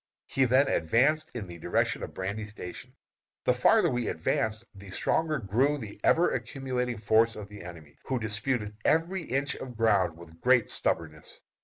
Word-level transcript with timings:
He 0.25 0.45
then 0.45 0.67
advanced 0.67 1.29
in 1.35 1.45
the 1.45 1.59
direction 1.59 2.01
of 2.01 2.15
Brandy 2.15 2.47
Station. 2.47 2.95
The 3.45 3.53
farther 3.53 3.91
we 3.91 4.07
advanced 4.07 4.65
the 4.73 4.89
stronger 4.89 5.37
grew 5.37 5.77
the 5.77 5.99
ever 6.03 6.31
accumulating 6.33 6.97
force 6.97 7.35
of 7.35 7.49
the 7.49 7.61
enemy, 7.63 7.99
who 8.05 8.17
disputed 8.17 8.75
every 8.83 9.21
inch 9.21 9.55
of 9.57 9.77
ground 9.77 10.17
with 10.17 10.41
great 10.41 10.71
stubbornness. 10.71 11.41